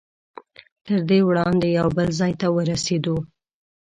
[0.85, 3.15] تر دې وړاندې یو بل ځای ته ورسېدو.